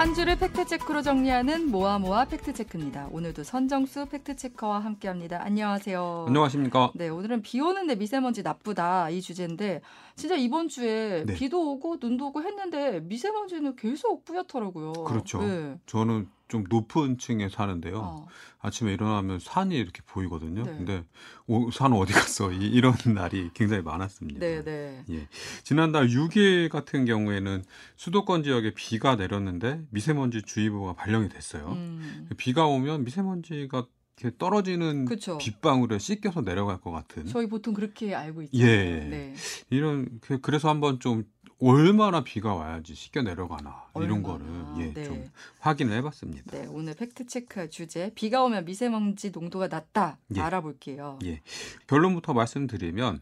한 0.00 0.14
주를 0.14 0.38
팩트체크로 0.38 1.02
정리하는 1.02 1.70
모아모아 1.70 2.24
팩트체크입니다. 2.24 3.08
오늘도 3.12 3.44
선정수 3.44 4.06
팩트체커와 4.06 4.78
함께합니다. 4.78 5.42
안녕하세요. 5.44 6.24
안녕하십니까. 6.26 6.92
네, 6.94 7.10
오늘은 7.10 7.42
비 7.42 7.60
오는데 7.60 7.96
미세먼지 7.96 8.42
나쁘다 8.42 9.10
이 9.10 9.20
주제인데 9.20 9.82
진짜 10.16 10.36
이번 10.36 10.68
주에 10.68 11.24
네. 11.26 11.34
비도 11.34 11.72
오고 11.72 11.98
눈도 12.00 12.28
오고 12.28 12.42
했는데 12.42 13.00
미세먼지는 13.00 13.76
계속 13.76 14.24
뿌옇더라고요. 14.24 14.92
그렇죠. 15.04 15.42
네. 15.42 15.78
저는 15.84 16.30
좀 16.50 16.64
높은 16.68 17.16
층에 17.16 17.48
사는데요. 17.48 17.98
어, 17.98 18.26
아침에 18.58 18.92
일어나면 18.92 19.38
산이 19.38 19.74
이렇게 19.76 20.02
보이거든요. 20.04 20.64
네. 20.64 20.70
근데 20.76 21.04
오, 21.46 21.70
산 21.70 21.92
어디 21.94 22.12
갔어? 22.12 22.52
이, 22.52 22.56
이런 22.66 22.92
날이 23.14 23.50
굉장히 23.54 23.82
많았습니다. 23.82 24.40
네, 24.40 24.62
네. 24.62 25.02
예. 25.10 25.28
지난달 25.62 26.08
6일 26.08 26.68
같은 26.68 27.06
경우에는 27.06 27.62
수도권 27.96 28.42
지역에 28.42 28.74
비가 28.74 29.16
내렸는데 29.16 29.80
미세먼지 29.90 30.42
주의보가 30.42 30.94
발령이 30.94 31.28
됐어요. 31.30 31.68
음, 31.72 32.28
비가 32.36 32.66
오면 32.66 33.04
미세먼지가 33.04 33.86
이렇게 34.20 34.36
떨어지는 34.36 35.06
그렇죠. 35.06 35.38
빗방울에 35.38 35.98
씻겨서 35.98 36.42
내려갈 36.42 36.78
것 36.78 36.90
같은 36.90 37.24
저희 37.26 37.46
보통 37.48 37.72
그렇게 37.72 38.14
알고 38.14 38.42
있죠. 38.42 38.58
예. 38.58 38.66
네. 39.08 39.34
이런 39.70 40.18
그- 40.20 40.40
그래서 40.42 40.68
한번 40.68 41.00
좀 41.00 41.24
얼마나 41.60 42.22
비가 42.24 42.54
와야지 42.54 42.94
씻겨 42.94 43.22
내려가나 43.22 43.84
이런 43.96 44.12
얼마나. 44.12 44.22
거를 44.22 44.46
예, 44.78 44.92
네. 44.94 45.04
좀 45.04 45.30
확인을 45.60 45.96
해봤습니다. 45.98 46.50
네, 46.50 46.66
오늘 46.68 46.94
팩트 46.94 47.26
체크 47.26 47.68
주제 47.68 48.10
비가 48.14 48.42
오면 48.44 48.64
미세먼지 48.64 49.30
농도가 49.30 49.68
낮다 49.68 50.18
예. 50.36 50.40
알아볼게요. 50.40 51.18
예. 51.24 51.40
결론부터 51.86 52.32
말씀드리면 52.32 53.20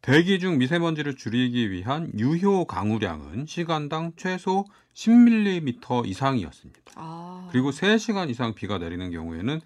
대기 0.00 0.38
중 0.38 0.58
미세먼지를 0.58 1.16
줄이기 1.16 1.70
위한 1.70 2.10
유효 2.18 2.66
강우량은 2.66 3.46
시간당 3.46 4.12
최소 4.16 4.66
10mm 4.94 6.06
이상이었습니다. 6.06 6.92
아, 6.96 7.48
그리고 7.50 7.70
3시간 7.70 8.28
이상 8.30 8.54
비가 8.54 8.78
내리는 8.78 9.10
경우에는 9.10 9.60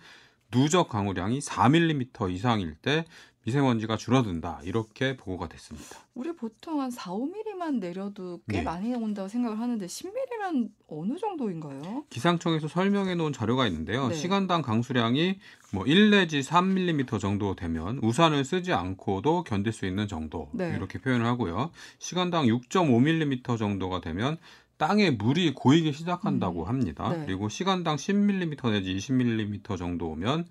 누적 0.50 0.88
강우량이 0.88 1.40
4mm 1.40 2.32
이상일 2.32 2.74
때 2.76 3.04
미세먼지가 3.48 3.96
줄어든다. 3.96 4.60
이렇게 4.64 5.16
보고가 5.16 5.48
됐습니다. 5.48 5.96
우리 6.14 6.34
보통 6.34 6.80
한 6.80 6.90
4, 6.90 7.12
5mm만 7.12 7.78
내려도 7.78 8.40
꽤 8.48 8.58
네. 8.58 8.62
많이 8.62 8.94
온다고 8.94 9.28
생각을 9.28 9.58
하는데 9.58 9.86
10mm면 9.86 10.70
어느 10.88 11.16
정도인가요? 11.18 12.04
기상청에서 12.10 12.68
설명해 12.68 13.14
놓은 13.14 13.32
자료가 13.32 13.66
있는데요. 13.68 14.08
네. 14.08 14.14
시간당 14.14 14.60
강수량이 14.60 15.38
뭐1 15.72 16.10
내지 16.10 16.40
3mm 16.40 17.20
정도 17.20 17.54
되면 17.56 17.98
우산을 18.02 18.44
쓰지 18.44 18.72
않고도 18.74 19.44
견딜 19.44 19.72
수 19.72 19.86
있는 19.86 20.08
정도 20.08 20.50
네. 20.52 20.74
이렇게 20.76 20.98
표현을 20.98 21.24
하고요. 21.24 21.70
시간당 21.98 22.44
6.5mm 22.46 23.58
정도가 23.58 24.02
되면 24.02 24.36
땅에 24.76 25.10
물이 25.10 25.54
고이기 25.54 25.92
시작한다고 25.92 26.64
음. 26.64 26.68
합니다. 26.68 27.10
네. 27.10 27.24
그리고 27.26 27.48
시간당 27.48 27.96
10mm 27.96 28.70
내지 28.70 28.94
20mm 28.94 29.76
정도 29.78 30.10
오면 30.10 30.46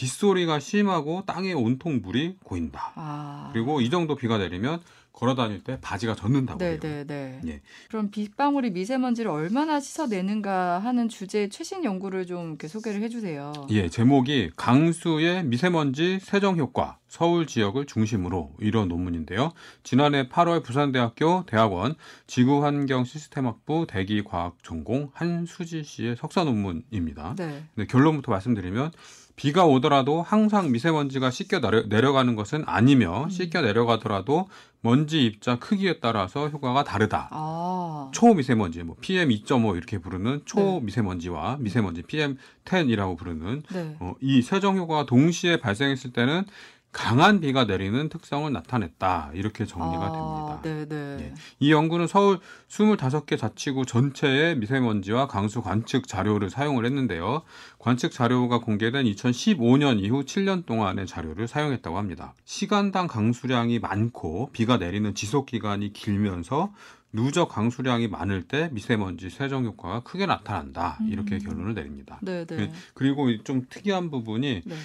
빗소리가 0.00 0.60
심하고 0.60 1.24
땅에 1.26 1.52
온통 1.52 2.00
물이 2.02 2.36
고인다. 2.42 2.92
아. 2.94 3.50
그리고 3.52 3.82
이 3.82 3.90
정도 3.90 4.16
비가 4.16 4.38
내리면 4.38 4.80
걸어 5.12 5.34
다닐 5.34 5.62
때 5.62 5.76
바지가 5.82 6.14
젖는다고 6.14 6.58
네, 6.58 6.66
해요. 6.70 6.78
네, 6.80 7.04
네. 7.06 7.40
예. 7.46 7.60
그럼 7.88 8.10
빗방울이 8.10 8.70
미세먼지를 8.70 9.30
얼마나 9.30 9.78
씻어내는가 9.78 10.78
하는 10.78 11.10
주제의 11.10 11.50
최신 11.50 11.84
연구를 11.84 12.24
좀 12.24 12.50
이렇게 12.50 12.68
소개를 12.68 13.02
해주세요. 13.02 13.52
예, 13.70 13.90
제목이 13.90 14.52
강수의 14.56 15.44
미세먼지 15.44 16.18
세정 16.22 16.56
효과 16.56 16.96
서울 17.06 17.46
지역을 17.46 17.84
중심으로 17.84 18.54
이런 18.60 18.88
논문인데요. 18.88 19.52
지난해 19.82 20.28
8월 20.28 20.62
부산대학교 20.62 21.44
대학원 21.44 21.96
지구환경시스템학부 22.26 23.86
대기과학 23.86 24.56
전공 24.62 25.10
한수지 25.12 25.84
씨의 25.84 26.16
석사 26.16 26.44
논문입니다. 26.44 27.34
네. 27.36 27.64
네, 27.74 27.86
결론부터 27.86 28.30
말씀드리면 28.32 28.92
비가 29.40 29.64
오더라도 29.64 30.20
항상 30.20 30.70
미세먼지가 30.70 31.30
씻겨 31.30 31.60
내려, 31.60 31.80
내려가는 31.86 32.36
것은 32.36 32.62
아니며 32.66 33.24
음. 33.24 33.30
씻겨 33.30 33.62
내려가더라도 33.62 34.50
먼지 34.82 35.24
입자 35.24 35.58
크기에 35.58 35.98
따라서 35.98 36.50
효과가 36.50 36.84
다르다. 36.84 37.28
아. 37.30 38.10
초미세먼지, 38.12 38.82
뭐 38.82 38.96
PM 39.00 39.30
2.5 39.30 39.78
이렇게 39.78 39.96
부르는 39.96 40.40
네. 40.40 40.42
초미세먼지와 40.44 41.56
미세먼지 41.58 42.02
PM 42.02 42.36
10이라고 42.66 43.16
부르는 43.16 43.62
네. 43.72 43.96
어, 44.00 44.12
이 44.20 44.42
세정 44.42 44.76
효과가 44.76 45.06
동시에 45.06 45.56
발생했을 45.56 46.12
때는 46.12 46.44
강한 46.92 47.40
비가 47.40 47.64
내리는 47.64 48.08
특성을 48.08 48.52
나타냈다. 48.52 49.30
이렇게 49.34 49.64
정리가 49.64 50.02
아, 50.02 50.12
됩니다. 50.12 50.60
네, 50.62 50.88
네. 50.88 51.24
예. 51.24 51.34
이 51.60 51.70
연구는 51.70 52.08
서울 52.08 52.40
25개 52.68 53.38
자치구 53.38 53.86
전체의 53.86 54.56
미세먼지와 54.58 55.28
강수 55.28 55.62
관측 55.62 56.08
자료를 56.08 56.50
사용을 56.50 56.84
했는데요. 56.84 57.42
관측 57.78 58.10
자료가 58.10 58.58
공개된 58.58 59.04
2015년 59.04 60.00
이후 60.00 60.24
7년 60.24 60.66
동안의 60.66 61.06
자료를 61.06 61.46
사용했다고 61.46 61.96
합니다. 61.96 62.34
시간당 62.44 63.06
강수량이 63.06 63.78
많고 63.78 64.50
비가 64.52 64.76
내리는 64.76 65.14
지속 65.14 65.46
기간이 65.46 65.92
길면서 65.92 66.72
누적 67.12 67.48
강수량이 67.48 68.08
많을 68.08 68.42
때 68.42 68.68
미세먼지 68.72 69.30
세정 69.30 69.64
효과가 69.64 70.00
크게 70.00 70.26
나타난다. 70.26 70.98
이렇게 71.08 71.36
음. 71.36 71.40
결론을 71.40 71.74
내립니다. 71.74 72.18
네, 72.22 72.44
네. 72.44 72.72
그리고 72.94 73.42
좀 73.42 73.66
특이한 73.68 74.10
부분이 74.10 74.62
네. 74.64 74.76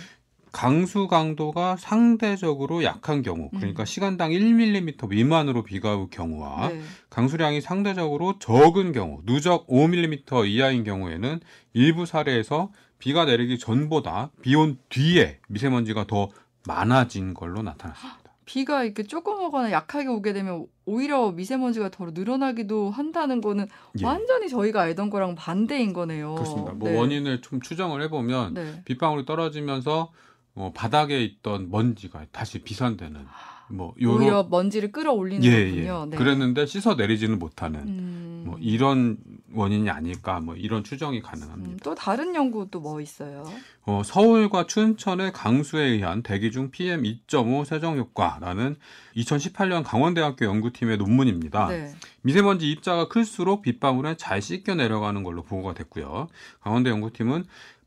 강수 0.60 1.08
강도가 1.10 1.76
상대적으로 1.76 2.86
약한 2.86 3.22
경우, 3.22 3.50
그러니까 3.50 3.84
음. 3.84 3.86
시간당 3.86 4.32
1mm 4.32 5.10
미만으로 5.10 5.64
비가 5.64 5.98
올 5.98 6.08
경우와 6.10 6.70
네. 6.70 6.82
강수량이 7.10 7.60
상대적으로 7.60 8.40
적은 8.40 8.94
경우, 8.94 9.20
누적 9.26 9.68
5mm 9.68 10.48
이하인 10.48 10.86
경우에는 10.86 11.42
일부 11.74 12.06
사례에서 12.06 12.72
비가 13.00 13.26
내리기 13.26 13.60
전보다 13.60 14.32
비 14.42 14.56
온 14.56 14.78
뒤에 14.88 15.40
미세먼지가 15.50 16.08
더 16.08 16.30
많아진 16.66 17.34
걸로 17.34 17.62
나타났습니다. 17.62 18.22
비가 18.46 18.86
이렇게 18.86 19.04
조금 19.04 19.44
오거나 19.44 19.72
약하게 19.72 20.08
오게 20.08 20.32
되면 20.32 20.68
오히려 20.86 21.32
미세먼지가 21.32 21.90
더 21.90 22.12
늘어나기도 22.14 22.92
한다는 22.92 23.42
거는 23.42 23.68
예, 24.00 24.06
완전히 24.06 24.48
저희가 24.48 24.84
알던 24.84 25.10
거랑 25.10 25.36
반대인 25.36 25.92
거네요. 25.92 26.36
그렇습니다. 26.36 26.72
뭐 26.72 26.90
네. 26.90 26.98
원인을 26.98 27.42
좀 27.42 27.60
추정을 27.60 28.02
해보면 28.04 28.54
네. 28.54 28.82
빗방울이 28.86 29.26
떨어지면서 29.26 30.12
어, 30.56 30.72
바닥에 30.74 31.24
있던 31.24 31.70
먼지가 31.70 32.26
다시 32.32 32.60
비산되는 32.60 33.26
뭐 33.68 33.94
요런 34.00 34.22
오히려 34.22 34.48
먼지를 34.50 34.92
끌어올리는 34.92 35.44
예, 35.44 35.52
예. 35.52 35.70
거군요. 35.70 36.08
네. 36.12 36.18
그랬는데 36.18 36.66
씻어 36.66 36.96
내리지는 36.96 37.40
못하는 37.40 37.80
음, 37.82 38.44
뭐 38.46 38.58
이런 38.60 39.18
원인이 39.54 39.90
아닐까 39.90 40.40
뭐 40.40 40.56
이런 40.56 40.84
추정이 40.84 41.22
가능합니다. 41.22 41.72
음, 41.72 41.78
또 41.84 41.96
다른 41.96 42.36
연구 42.36 42.70
또뭐 42.70 43.02
있어요? 43.02 43.44
어, 43.86 44.02
서울과 44.06 44.68
춘천의 44.68 45.34
강수에 45.34 45.84
의한 45.84 46.22
대기 46.22 46.52
중 46.52 46.70
PM 46.70 47.04
2.5 47.04 47.66
세정 47.66 47.98
효과라는 47.98 48.76
2018년 49.16 49.84
강원대학교 49.84 50.46
연구팀의 50.46 50.98
논문입니다. 50.98 51.68
네. 51.70 51.96
미세먼지 52.22 52.70
입자가 52.70 53.08
클수록 53.08 53.62
빗방울에 53.62 54.16
잘 54.18 54.42
씻겨 54.42 54.76
내려가는 54.76 55.24
걸로 55.24 55.44
보고가 55.44 55.74
됐고요. 55.74 56.28
강원대 56.62 56.90
연구팀은 56.90 57.46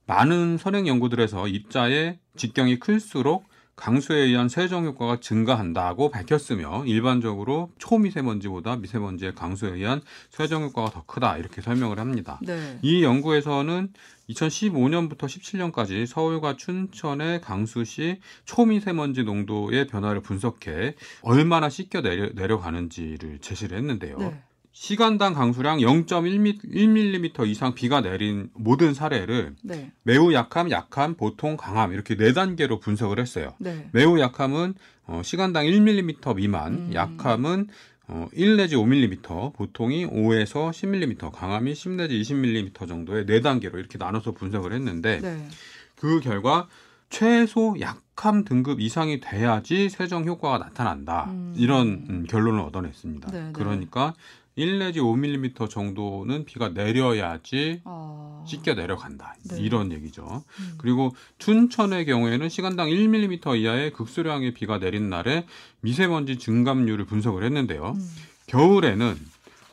많은 0.08 0.56
선행 0.56 0.88
연구들에서 0.88 1.48
입자의 1.48 2.18
직경이 2.34 2.78
클수록 2.78 3.46
강수에 3.76 4.16
의한 4.16 4.48
세정 4.48 4.86
효과가 4.86 5.20
증가한다고 5.20 6.10
밝혔으며 6.10 6.84
일반적으로 6.86 7.70
초미세먼지보다 7.78 8.76
미세먼지의 8.76 9.34
강수에 9.34 9.70
의한 9.74 10.00
세정 10.30 10.62
효과가 10.64 10.90
더 10.90 11.04
크다 11.04 11.36
이렇게 11.36 11.60
설명을 11.60 12.00
합니다. 12.00 12.40
네. 12.42 12.78
이 12.80 13.04
연구에서는 13.04 13.92
2015년부터 14.30 15.26
17년까지 15.26 16.06
서울과 16.06 16.56
춘천의 16.56 17.42
강수시 17.42 18.20
초미세먼지 18.46 19.24
농도의 19.24 19.86
변화를 19.86 20.22
분석해 20.22 20.94
얼마나 21.20 21.68
씻겨 21.68 22.00
내려, 22.00 22.30
내려가는지를 22.34 23.40
제시를 23.40 23.76
했는데요. 23.76 24.16
네. 24.18 24.42
시간당 24.80 25.34
강수량 25.34 25.78
0.1mm 25.78 27.48
이상 27.48 27.74
비가 27.74 28.00
내린 28.00 28.48
모든 28.54 28.94
사례를 28.94 29.56
네. 29.64 29.90
매우 30.04 30.32
약함, 30.32 30.70
약함, 30.70 31.14
보통, 31.14 31.56
강함 31.56 31.92
이렇게 31.92 32.16
네 32.16 32.32
단계로 32.32 32.78
분석을 32.78 33.18
했어요. 33.18 33.54
네. 33.58 33.88
매우 33.90 34.20
약함은 34.20 34.74
어, 35.08 35.20
시간당 35.24 35.66
1mm 35.66 36.36
미만, 36.36 36.74
음. 36.74 36.90
약함은 36.94 37.66
어, 38.06 38.28
1 38.32 38.56
내지 38.56 38.76
5mm, 38.76 39.52
보통이 39.54 40.06
5에서 40.06 40.70
10mm, 40.70 41.32
강함이 41.32 41.74
10 41.74 41.90
내지 41.94 42.22
20mm 42.22 42.86
정도의 42.86 43.26
네 43.26 43.40
단계로 43.40 43.80
이렇게 43.80 43.98
나눠서 43.98 44.30
분석을 44.30 44.72
했는데 44.72 45.18
네. 45.20 45.48
그 45.96 46.20
결과 46.20 46.68
최소 47.10 47.74
약함 47.80 48.44
등급 48.44 48.80
이상이 48.80 49.18
돼야지 49.18 49.88
세정 49.88 50.24
효과가 50.24 50.58
나타난다. 50.58 51.24
음. 51.30 51.54
이런 51.56 52.06
음, 52.08 52.26
결론을 52.28 52.60
얻어냈습니다. 52.60 53.30
네, 53.32 53.40
네. 53.46 53.52
그러니까 53.52 54.14
1 54.58 54.80
내지 54.80 54.98
5mm 54.98 55.70
정도는 55.70 56.44
비가 56.44 56.68
내려야지 56.70 57.82
아. 57.84 58.42
씻겨 58.44 58.74
내려간다. 58.74 59.36
네. 59.48 59.60
이런 59.60 59.92
얘기죠. 59.92 60.42
음. 60.60 60.74
그리고 60.78 61.14
춘천의 61.38 62.06
경우에는 62.06 62.48
시간당 62.48 62.88
1mm 62.88 63.56
이하의 63.56 63.92
극수량의 63.92 64.54
비가 64.54 64.80
내린 64.80 65.08
날에 65.08 65.46
미세먼지 65.80 66.38
증감률을 66.38 67.04
분석을 67.04 67.44
했는데요. 67.44 67.92
음. 67.96 68.10
겨울에는 68.48 69.16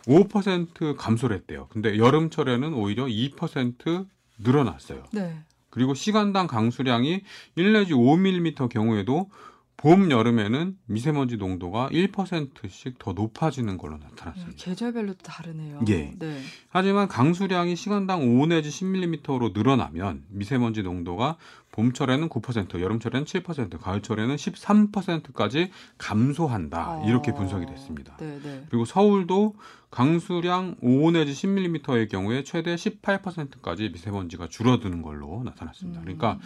5% 0.06 0.96
감소를 0.96 1.36
했대요. 1.38 1.68
근데 1.72 1.98
여름철에는 1.98 2.76
오히려 2.76 3.06
2% 3.06 4.06
늘어났어요. 4.38 5.04
네. 5.12 5.36
그리고 5.72 5.96
시간당 5.96 6.46
강수량이 6.46 7.22
1 7.56 7.74
내지 7.74 7.94
5mm 7.94 8.70
경우에도 8.70 9.32
봄 9.78 10.10
여름에는 10.10 10.78
미세먼지 10.86 11.38
농도가 11.38 11.90
1%씩 11.90 12.98
더 12.98 13.14
높아지는 13.14 13.78
걸로 13.78 13.98
네, 13.98 14.06
나타났습니다. 14.06 14.56
계절별로 14.58 15.14
다르네요. 15.16 15.82
예. 15.90 16.14
네. 16.18 16.42
하지만 16.70 17.08
강수량이 17.08 17.76
시간당 17.76 18.40
5 18.40 18.46
내지 18.48 18.70
10mm로 18.70 19.54
늘어나면 19.54 20.24
미세먼지 20.30 20.82
농도가 20.82 21.38
봄철에는 21.74 22.30
9%, 22.30 22.80
여름철에는 22.80 23.26
7%, 23.26 23.78
가을철에는 23.80 24.36
13%까지 24.38 25.72
감소한다. 25.98 27.04
이렇게 27.06 27.32
어, 27.32 27.36
분석이 27.36 27.66
됐습니다. 27.66 28.16
네, 28.18 28.40
네. 28.42 28.64
그리고 28.70 28.86
서울도 28.86 29.56
강수량 29.92 30.78
5 30.82 31.12
내지 31.12 31.34
10mm의 31.34 32.10
경우에 32.10 32.44
최대 32.44 32.76
18%까지 32.76 33.90
미세먼지가 33.90 34.48
줄어드는 34.48 35.02
걸로 35.02 35.44
나타났습니다. 35.44 36.00
그러니까 36.00 36.40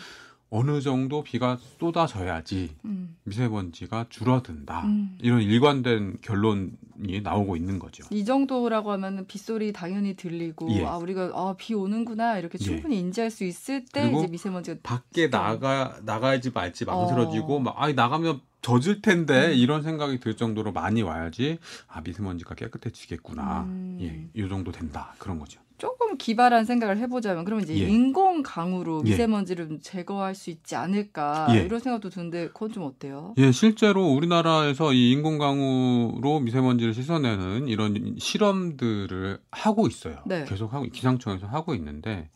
어느 0.52 0.82
정도 0.82 1.22
비가 1.24 1.58
쏟아져야지 1.80 2.76
음. 2.86 3.16
미세먼지가 3.24 4.08
줄어든다. 4.10 4.86
음. 4.86 5.18
이런 5.22 5.42
일관된 5.42 6.18
결론이 6.22 7.22
나오고 7.22 7.56
있는 7.56 7.78
거죠. 7.78 8.04
이 8.10 8.26
정도라고 8.26 8.92
하면은 8.92 9.28
빗소리 9.28 9.74
당연히 9.74 10.16
들리고 10.16 10.72
예. 10.72 10.86
아 10.86 10.98
우리가 10.98 11.32
아 11.36 11.54
비 11.58 11.74
오는구나 11.76 12.40
이렇게 12.40 12.58
예. 12.60 12.64
충분히 12.64 12.98
인지할 13.00 13.30
수 13.30 13.44
있을 13.44 13.86
때 13.86 14.12
이제 14.12 14.28
미세먼지가 14.28 14.80
밖에 14.82 15.30
나가 15.30 16.00
나가야지 16.04 16.50
말지 16.52 16.86
망설여지고 16.86 17.58
어. 17.58 17.60
막 17.60 17.76
아이 17.78 17.94
나가면 17.94 18.42
젖을 18.62 19.02
텐데 19.02 19.50
음. 19.50 19.54
이런 19.54 19.84
생각이 19.84 20.20
들 20.20 20.36
정도로 20.36 20.72
많이 20.72 21.02
와야지 21.04 21.60
아 21.88 22.02
미세먼지가 22.02 22.56
깨끗해지겠구나. 22.56 23.62
음. 23.64 23.98
예, 24.02 24.28
이 24.34 24.50
정도 24.50 24.72
된다. 24.72 25.14
그런 25.20 25.38
거죠. 25.40 25.62
조금 25.80 26.18
기발한 26.18 26.66
생각을 26.66 26.98
해보자면 27.00 27.46
그러면 27.46 27.64
이제 27.64 27.74
예. 27.76 27.88
인공 27.88 28.44
강우로 28.44 29.02
예. 29.06 29.10
미세먼지를 29.10 29.68
좀 29.68 29.80
제거할 29.82 30.36
수 30.36 30.52
있지 30.52 30.76
않을까 30.76 31.48
예. 31.56 31.64
이런 31.64 31.80
생각도 31.80 32.10
드는데 32.10 32.50
그건 32.50 32.72
좀 32.72 32.84
어때요? 32.84 33.34
예, 33.38 33.52
실제로 33.52 34.06
우리나라에서 34.06 34.94
이 34.94 35.12
인공 35.12 35.40
강우로 35.40 36.42
미세먼지를 36.42 36.94
씻어내는 36.94 37.68
이런 37.68 38.16
실험들을 38.20 39.40
하고 39.52 39.88
있어요. 39.88 40.22
네. 40.26 40.46
계속 40.48 40.74
하고 40.74 40.86
기상청에서 40.86 41.48
하고 41.48 41.74
있는데 41.74 42.30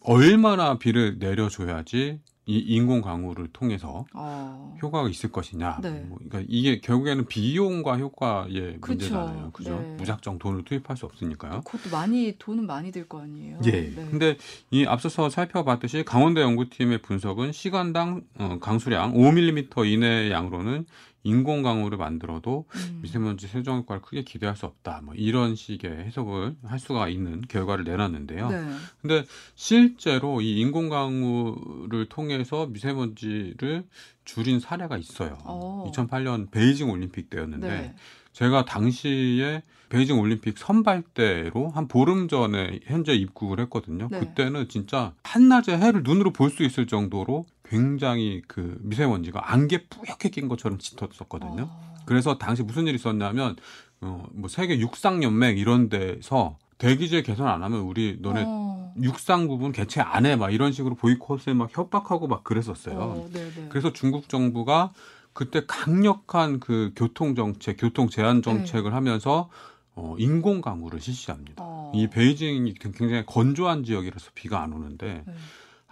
얼마나 0.00 0.78
비를 0.78 1.18
내려줘야지 1.18 2.20
이 2.46 2.58
인공 2.58 3.00
강우를 3.00 3.48
통해서 3.54 4.04
어. 4.12 4.76
효과가 4.82 5.08
있을 5.08 5.32
것이냐. 5.32 5.78
네. 5.82 5.90
뭐, 6.08 6.18
그러니까 6.18 6.44
이게 6.46 6.80
결국에는 6.80 7.26
비용과 7.26 7.96
효과의 7.96 8.78
그쵸. 8.80 8.86
문제잖아요. 8.88 9.50
그죠? 9.52 9.80
네. 9.80 9.96
무작정 9.96 10.38
돈을 10.38 10.64
투입할 10.64 10.96
수 10.96 11.06
없으니까요. 11.06 11.62
그것도 11.62 11.90
많이 11.90 12.36
돈은 12.38 12.66
많이 12.66 12.92
들 12.92 13.08
거 13.08 13.20
아니에요. 13.22 13.60
예. 13.66 13.70
네. 13.70 13.94
근데 14.10 14.36
이 14.70 14.84
앞서서 14.86 15.28
살펴봤듯이 15.30 16.04
강원대 16.04 16.40
연구팀의 16.42 16.98
분석은 17.02 17.52
시간당 17.52 18.22
어, 18.38 18.58
강수량 18.60 19.14
5mm 19.14 19.86
이내의 19.90 20.30
양으로는 20.30 20.84
인공 21.24 21.62
강우를 21.62 21.98
만들어도 21.98 22.66
음. 22.68 22.98
미세먼지 23.02 23.48
세정 23.48 23.78
효과를 23.78 24.02
크게 24.02 24.22
기대할 24.22 24.56
수 24.56 24.66
없다. 24.66 25.00
뭐 25.02 25.14
이런 25.14 25.56
식의 25.56 25.90
해석을 26.04 26.54
할 26.64 26.78
수가 26.78 27.08
있는 27.08 27.40
결과를 27.48 27.84
내놨는데요. 27.84 28.48
네. 28.50 28.62
근데 29.00 29.24
실제로 29.54 30.40
이 30.42 30.60
인공 30.60 30.90
강우를 30.90 32.06
통해서 32.10 32.66
미세먼지를 32.66 33.84
줄인 34.24 34.60
사례가 34.60 34.98
있어요. 34.98 35.38
어. 35.44 35.90
2008년 35.92 36.50
베이징 36.50 36.90
올림픽 36.90 37.30
때였는데 37.30 37.68
네. 37.68 37.94
제가 38.32 38.64
당시에 38.64 39.62
베이징 39.88 40.18
올림픽 40.18 40.58
선발대로 40.58 41.70
한 41.70 41.88
보름 41.88 42.28
전에 42.28 42.80
현재 42.84 43.14
입국을 43.14 43.60
했거든요. 43.60 44.08
네. 44.10 44.20
그때는 44.20 44.68
진짜 44.68 45.14
한낮에 45.22 45.76
해를 45.78 46.02
눈으로 46.02 46.32
볼 46.32 46.50
수 46.50 46.64
있을 46.64 46.86
정도로 46.86 47.46
굉장히 47.64 48.42
그 48.46 48.76
미세먼지가 48.82 49.52
안개 49.52 49.86
뿌옇게 49.88 50.28
낀 50.30 50.48
것처럼 50.48 50.78
짙었었거든요. 50.78 51.62
어. 51.70 51.94
그래서 52.06 52.36
당시 52.38 52.62
무슨 52.62 52.86
일이 52.86 52.96
있었냐면 52.96 53.56
어, 54.00 54.24
뭐 54.32 54.48
세계 54.48 54.78
육상 54.78 55.22
연맹 55.22 55.56
이런 55.56 55.88
데서 55.88 56.58
대기질 56.78 57.22
개선 57.22 57.48
안 57.48 57.62
하면 57.62 57.80
우리 57.80 58.18
너네 58.20 58.44
어. 58.46 58.92
육상 59.02 59.48
부분 59.48 59.72
개최 59.72 60.00
안 60.02 60.24
해 60.26 60.36
막 60.36 60.50
이런 60.52 60.70
식으로 60.72 60.94
보이콧에 60.94 61.54
막 61.54 61.68
협박하고 61.76 62.26
막 62.28 62.44
그랬었어요. 62.44 62.96
어, 62.98 63.28
네, 63.32 63.50
네. 63.54 63.66
그래서 63.70 63.92
중국 63.92 64.28
정부가 64.28 64.92
그때 65.32 65.62
강력한 65.66 66.60
그 66.60 66.92
교통 66.94 67.34
정책, 67.34 67.76
교통 67.78 68.08
제한 68.08 68.42
정책을 68.42 68.94
하면서 68.94 69.48
어, 69.96 70.14
인공 70.18 70.60
강우를 70.60 71.00
실시합니다. 71.00 71.54
네. 71.64 71.68
어. 71.68 71.92
이 71.94 72.08
베이징이 72.08 72.74
굉장히 72.74 73.24
건조한 73.26 73.84
지역이라서 73.84 74.30
비가 74.34 74.62
안 74.62 74.72
오는데 74.72 75.22
네. 75.26 75.32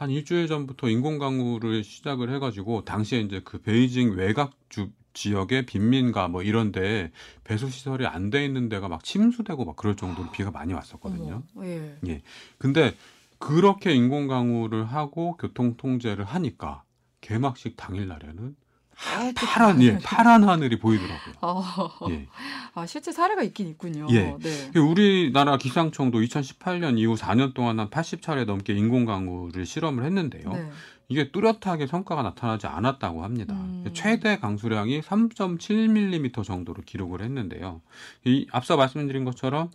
한 0.03 0.11
일주일 0.11 0.49
전부터 0.49 0.89
인공 0.89 1.19
강우를 1.19 1.85
시작을 1.85 2.35
해가지고 2.35 2.85
당시에 2.85 3.21
이제 3.21 3.41
그 3.45 3.63
베이징 3.63 4.17
외곽 4.17 4.51
주 4.69 4.91
지역의 5.15 5.67
빈민가 5.67 6.27
뭐 6.27 6.43
이런데 6.43 7.13
배수 7.45 7.71
시설이 7.71 8.07
안 8.07 8.31
돼 8.31 8.45
있는 8.45 8.69
데가 8.69 8.89
막 8.89 9.05
침수되고 9.05 9.65
막 9.65 9.77
그럴 9.77 9.95
정도로 9.95 10.33
비가 10.33 10.51
많이 10.51 10.73
왔었거든요. 10.73 11.45
어머, 11.55 11.65
예. 12.09 12.23
근데 12.59 12.97
그렇게 13.39 13.95
인공 13.95 14.27
강우를 14.27 14.87
하고 14.87 15.37
교통 15.37 15.77
통제를 15.77 16.25
하니까 16.25 16.83
개막식 17.21 17.77
당일 17.77 18.09
날에는 18.09 18.57
파란 19.35 19.83
예 19.83 19.99
파란 20.03 20.45
하늘이 20.45 20.79
보이더라고요. 20.79 21.35
아, 21.41 21.89
예. 22.11 22.27
아, 22.75 22.87
실제 22.87 23.13
사례가 23.13 23.43
있긴 23.43 23.69
있군요. 23.69 24.07
예. 24.11 24.37
네. 24.39 24.79
우리나라 24.79 25.57
기상청도 25.57 26.21
2018년 26.21 26.99
이후 26.99 27.15
4년 27.15 27.55
동안 27.55 27.81
한 27.81 27.91
80차례 27.91 28.45
넘게 28.45 28.75
인공 28.75 29.05
강우를 29.05 29.67
실험을 29.67 30.05
했는데요. 30.05 30.53
네. 30.53 30.71
이게 31.09 31.31
뚜렷하게 31.31 31.87
성과가 31.87 32.23
나타나지 32.23 32.67
않았다고 32.67 33.23
합니다. 33.23 33.55
음. 33.55 33.85
최대 33.93 34.39
강수량이 34.39 35.03
3.7mm 35.03 36.43
정도로 36.43 36.83
기록을 36.83 37.23
했는데요. 37.23 37.83
이 38.25 38.47
앞서 38.51 38.77
말씀드린 38.77 39.25
것처럼 39.25 39.71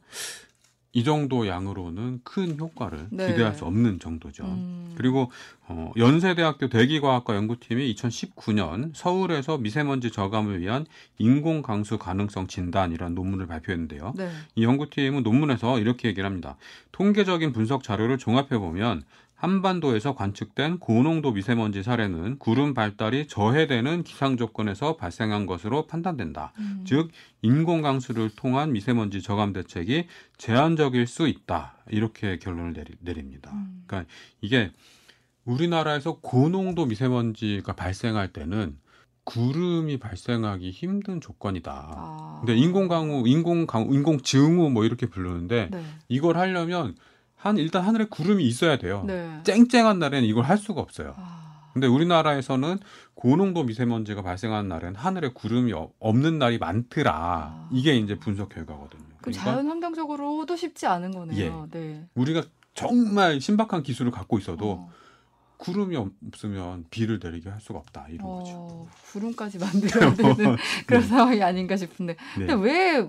이 0.98 1.04
정도 1.04 1.48
양으로는 1.48 2.22
큰 2.24 2.58
효과를 2.58 3.10
네. 3.12 3.28
기대할 3.28 3.54
수 3.54 3.66
없는 3.66 4.00
정도죠. 4.00 4.46
음. 4.46 4.96
그리고 4.96 5.30
어, 5.68 5.92
연세대학교 5.96 6.70
대기과학과 6.70 7.36
연구팀이 7.36 7.94
2019년 7.94 8.90
서울에서 8.96 9.60
미세먼지 9.60 10.10
저감을 10.10 10.60
위한 10.60 10.88
인공 11.20 11.62
강수 11.62 12.00
가능성 12.00 12.48
진단이라는 12.48 13.13
논문을 13.13 13.46
발표했는데요. 13.46 14.13
네. 14.18 14.27
이 14.56 14.63
연구팀은 14.63 15.22
논문에서 15.22 15.80
이렇게 15.80 16.08
얘기를 16.08 16.27
합니다. 16.27 16.58
통계적인 16.94 17.54
분석 17.54 17.84
자료를 17.84 18.18
종합해 18.18 18.58
보면 18.58 19.04
한반도에서 19.38 20.15
관측된 20.15 20.79
고농도 20.79 21.32
미세먼지 21.32 21.84
사례는 21.84 22.39
구름 22.39 22.74
발달이 22.74 23.27
저해되는 23.27 24.03
기상 24.03 24.36
조건에서 24.36 24.98
발생한 24.98 25.46
것으로 25.46 25.86
판단된다. 25.86 26.53
음. 26.58 26.84
즉 26.88 27.12
인공 27.44 27.84
강수를 27.84 28.32
통한 28.36 28.72
미세먼지 28.72 29.22
저감 29.22 29.53
대책이 29.53 30.08
제한적일 30.38 31.06
수 31.06 31.27
있다. 31.27 31.75
이렇게 31.89 32.39
결론을 32.39 32.74
내리, 32.74 32.94
내립니다. 33.00 33.51
음. 33.53 33.84
그러니까 33.86 34.12
이게 34.41 34.72
우리나라에서 35.46 36.17
고농도 36.20 36.88
미세먼지가 36.88 37.74
발생할 37.74 38.34
때는 38.34 38.75
구름이 39.24 40.00
발생하기 40.00 40.72
힘든 40.72 41.22
조건이다. 41.22 41.72
아. 41.72 42.41
근데 42.44 42.58
인공 42.58 42.88
강우, 42.88 43.27
인공 43.27 43.67
강우, 43.67 43.94
인공 43.94 44.22
증우 44.22 44.72
뭐 44.72 44.84
이렇게 44.84 45.06
부르는데 45.06 45.70
네. 45.72 45.84
이걸 46.08 46.38
하려면 46.38 46.96
한 47.48 47.58
일단 47.58 47.84
하늘에 47.84 48.06
구름이 48.10 48.46
있어야 48.46 48.77
돼요. 48.77 49.04
네. 49.08 49.39
쨍쨍한 49.44 50.00
날에는 50.00 50.27
이걸 50.27 50.44
할 50.44 50.58
수가 50.58 50.82
없어요. 50.82 51.13
아. 51.18 51.70
근데 51.74 51.88
우리나라에서는 51.88 52.80
고농도 53.13 53.63
미세먼지가 53.63 54.22
발생하는 54.22 54.68
날은 54.68 54.96
하늘에 54.96 55.30
구름이 55.34 55.74
어- 55.74 55.92
없는 56.00 56.38
날이 56.39 56.58
많더라. 56.58 57.12
아. 57.13 57.70
이게 57.72 57.96
이제 57.96 58.18
분석 58.18 58.50
결과거든요. 58.50 59.01
그럼 59.04 59.18
그러니까 59.22 59.44
자연 59.44 59.68
환경적으로도 59.68 60.56
쉽지 60.56 60.86
않은 60.88 61.12
거네요. 61.12 61.68
네. 61.72 62.06
우리가 62.16 62.44
정말 62.74 63.42
신박한 63.42 63.84
기술을 63.84 64.12
갖고 64.12 64.38
있어도 64.38 64.72
어. 64.72 64.89
구름이 65.58 65.96
없으면 66.27 66.86
비를 66.92 67.20
내리게 67.22 67.50
할 67.50 67.60
수가 67.60 67.80
없다 67.80 68.06
이런 68.10 68.27
거죠. 68.27 68.51
어, 68.56 68.88
구름까지 69.12 69.58
만들어야 69.58 70.13
되는 70.13 70.56
그런 70.86 71.01
상황이 71.01 71.42
아닌가 71.42 71.75
싶은데. 71.75 72.16
네. 72.38 72.46
근데 72.46 72.54
왜 72.54 73.08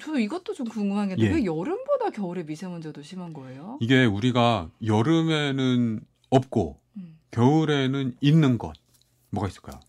저도 0.00 0.18
이것도 0.18 0.54
좀 0.54 0.68
궁금한 0.68 1.08
게 1.08 1.16
예. 1.18 1.28
왜 1.28 1.44
여름보다 1.44 2.10
겨울에 2.10 2.42
미세먼지가 2.42 2.92
더 2.92 3.02
심한 3.02 3.32
거예요? 3.32 3.78
이게 3.80 4.04
우리가 4.04 4.70
여름에는 4.84 6.00
없고 6.30 6.78
음. 6.96 7.18
겨울에는 7.30 8.16
있는 8.20 8.58
것 8.58 8.74
뭐가 9.30 9.48
있을까요? 9.48 9.80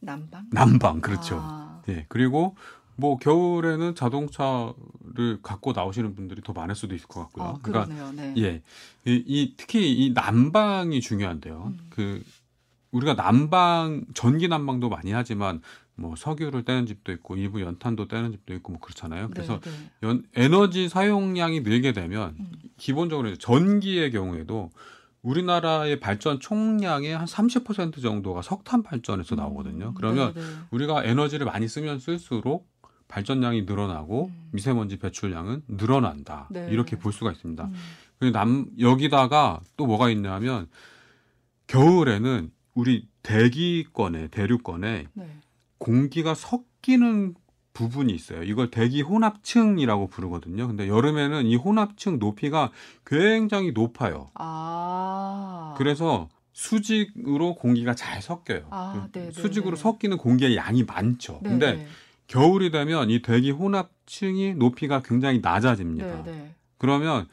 난방? 0.00 0.46
난방 0.50 1.00
그렇죠. 1.00 1.38
아, 1.40 1.82
예 1.88 2.06
그리고 2.08 2.56
뭐 2.96 3.16
겨울에는 3.18 3.94
자동차를 3.94 5.40
갖고 5.42 5.72
나오시는 5.72 6.14
분들이 6.14 6.42
더 6.42 6.52
많을 6.52 6.74
수도 6.74 6.94
있을 6.94 7.08
것 7.08 7.20
같고요. 7.20 7.44
어, 7.44 7.58
그러니까. 7.62 8.12
네. 8.12 8.34
예, 8.36 8.62
이, 9.06 9.24
이 9.26 9.54
특히 9.56 9.90
이 9.92 10.12
난방이 10.12 11.00
중요한데요. 11.00 11.72
음. 11.74 11.86
그 11.88 12.22
우리가 12.90 13.16
난방 13.16 14.04
전기 14.14 14.48
난방도 14.48 14.88
많이 14.88 15.12
하지만 15.12 15.62
뭐 16.00 16.16
석유를 16.16 16.64
떼는 16.64 16.86
집도 16.86 17.12
있고 17.12 17.36
일부 17.36 17.60
연탄도 17.60 18.08
떼는 18.08 18.32
집도 18.32 18.54
있고 18.54 18.72
뭐 18.72 18.80
그렇잖아요. 18.80 19.28
그래서 19.28 19.60
네, 19.60 19.70
네. 19.70 20.08
연, 20.08 20.22
에너지 20.34 20.88
사용량이 20.88 21.60
늘게 21.60 21.92
되면 21.92 22.36
음. 22.40 22.52
기본적으로 22.78 23.36
전기의 23.36 24.10
경우에도 24.10 24.70
우리나라의 25.22 26.00
발전 26.00 26.40
총량의 26.40 27.16
한 27.16 27.26
30% 27.26 28.00
정도가 28.00 28.40
석탄 28.40 28.82
발전에서 28.82 29.34
나오거든요. 29.34 29.88
음, 29.88 29.94
그러면 29.94 30.32
네, 30.32 30.40
네. 30.40 30.46
우리가 30.70 31.04
에너지를 31.04 31.44
많이 31.44 31.68
쓰면 31.68 31.98
쓸수록 31.98 32.66
발전량이 33.08 33.62
늘어나고 33.62 34.28
음. 34.28 34.48
미세먼지 34.52 34.98
배출량은 34.98 35.64
늘어난다. 35.68 36.48
네. 36.50 36.68
이렇게 36.70 36.96
볼 36.96 37.12
수가 37.12 37.32
있습니다. 37.32 37.64
음. 37.64 37.74
그리고 38.18 38.38
남 38.38 38.66
여기다가 38.78 39.60
또 39.76 39.84
뭐가 39.84 40.08
있냐면 40.08 40.66
겨울에는 41.66 42.50
우리 42.74 43.06
대기권에 43.22 44.28
대류권에 44.28 45.08
네. 45.12 45.40
공기가 45.80 46.34
섞이는 46.34 47.34
부분이 47.72 48.12
있어요. 48.12 48.42
이걸 48.42 48.70
대기 48.70 49.02
혼합층이라고 49.02 50.08
부르거든요. 50.08 50.68
근데 50.68 50.86
여름에는 50.86 51.46
이 51.46 51.56
혼합층 51.56 52.18
높이가 52.18 52.70
굉장히 53.06 53.72
높아요. 53.72 54.28
아. 54.34 55.74
그래서 55.78 56.28
수직으로 56.52 57.54
공기가 57.54 57.94
잘 57.94 58.20
섞여요. 58.20 58.66
아, 58.70 59.08
그 59.12 59.18
네, 59.18 59.24
네, 59.26 59.32
수직으로 59.32 59.76
네. 59.76 59.82
섞이는 59.82 60.18
공기의 60.18 60.56
양이 60.56 60.84
많죠. 60.84 61.40
네, 61.42 61.48
근데 61.48 61.72
네. 61.72 61.86
겨울이 62.26 62.70
되면 62.70 63.08
이 63.08 63.22
대기 63.22 63.50
혼합층이 63.50 64.54
높이가 64.54 65.00
굉장히 65.00 65.40
낮아집니다. 65.40 66.22
네, 66.24 66.30
네. 66.30 66.54
그러면 66.76 67.26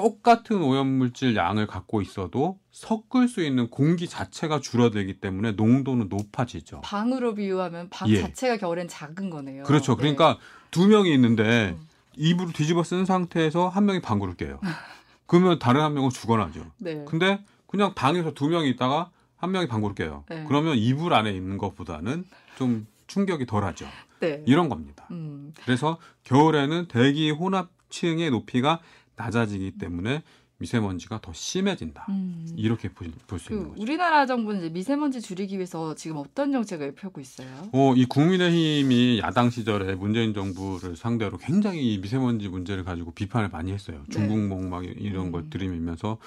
똑같은 0.00 0.62
오염물질 0.62 1.34
양을 1.34 1.66
갖고 1.66 2.00
있어도 2.00 2.58
섞을 2.70 3.28
수 3.28 3.42
있는 3.42 3.68
공기 3.68 4.08
자체가 4.08 4.60
줄어들기 4.60 5.20
때문에 5.20 5.52
농도는 5.52 6.08
높아지죠. 6.08 6.82
방으로 6.82 7.34
비유하면 7.34 7.88
방 7.90 8.08
예. 8.08 8.20
자체가 8.22 8.58
겨울엔 8.58 8.88
작은 8.88 9.30
거네요. 9.30 9.64
그렇죠. 9.64 9.96
네. 9.96 10.02
그러니까 10.02 10.38
두 10.70 10.86
명이 10.86 11.12
있는데 11.14 11.76
음. 11.78 11.88
이불을 12.16 12.52
뒤집어 12.52 12.84
쓴 12.84 13.04
상태에서 13.04 13.68
한 13.68 13.86
명이 13.86 14.00
방구를 14.00 14.34
깨요. 14.34 14.60
그러면 15.26 15.58
다른 15.58 15.80
한 15.82 15.94
명은 15.94 16.10
죽어나죠. 16.10 16.64
네. 16.78 17.04
근데 17.06 17.44
그냥 17.66 17.94
방에서 17.94 18.32
두 18.32 18.48
명이 18.48 18.70
있다가 18.70 19.10
한 19.36 19.50
명이 19.50 19.66
방구를 19.66 19.94
깨요. 19.94 20.24
네. 20.28 20.44
그러면 20.46 20.76
이불 20.76 21.12
안에 21.12 21.32
있는 21.32 21.58
것보다는 21.58 22.24
좀 22.56 22.86
충격이 23.08 23.46
덜하죠. 23.46 23.86
네. 24.20 24.42
이런 24.46 24.68
겁니다. 24.68 25.06
음. 25.10 25.52
그래서 25.64 25.98
겨울에는 26.24 26.86
대기 26.88 27.30
혼합층의 27.30 28.30
높이가 28.30 28.80
낮아지기 29.18 29.72
때문에 29.72 30.22
미세먼지가 30.58 31.20
더 31.20 31.32
심해진다. 31.32 32.06
음. 32.08 32.46
이렇게 32.56 32.88
볼수 32.88 33.52
있는 33.52 33.64
그 33.66 33.70
거죠. 33.70 33.82
우리나라 33.82 34.26
정부는 34.26 34.60
이제 34.60 34.68
미세먼지 34.70 35.20
줄이기 35.20 35.56
위해서 35.56 35.94
지금 35.94 36.16
어떤 36.16 36.50
정책을 36.50 36.94
펴고 36.94 37.20
있어요? 37.20 37.48
어, 37.72 37.94
이 37.94 38.04
국민의힘이 38.06 39.20
야당 39.20 39.50
시절에 39.50 39.94
문재인 39.94 40.34
정부를 40.34 40.96
상대로 40.96 41.38
굉장히 41.38 41.94
이 41.94 41.98
미세먼지 41.98 42.48
문제를 42.48 42.82
가지고 42.84 43.12
비판을 43.12 43.50
많이 43.50 43.72
했어요. 43.72 44.02
네. 44.08 44.12
중국몽 44.12 44.68
막 44.68 44.84
이런 44.84 45.26
음. 45.26 45.32
걸 45.32 45.48
들이밀면서 45.48 46.18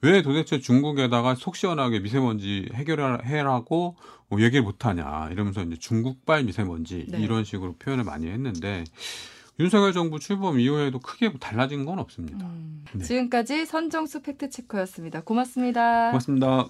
왜 0.00 0.22
도대체 0.22 0.60
중국에다가 0.60 1.34
속 1.34 1.56
시원하게 1.56 2.00
미세먼지 2.00 2.68
해결해라고 2.74 3.96
뭐 4.28 4.40
얘기를 4.42 4.62
못하냐 4.62 5.30
이러면서 5.32 5.62
이제 5.62 5.76
중국발 5.76 6.44
미세먼지 6.44 7.06
네. 7.08 7.20
이런 7.20 7.42
식으로 7.42 7.74
표현을 7.78 8.04
많이 8.04 8.28
했는데 8.28 8.84
윤석열 9.60 9.92
정부 9.92 10.18
출범 10.18 10.60
이후에도 10.60 11.00
크게 11.00 11.32
달라진 11.38 11.84
건 11.84 11.98
없습니다. 11.98 12.46
음. 12.46 12.84
네. 12.94 13.04
지금까지 13.04 13.66
선정수 13.66 14.22
팩트체커였습니다. 14.22 15.22
고맙습니다. 15.22 16.10
고맙습니다. 16.10 16.68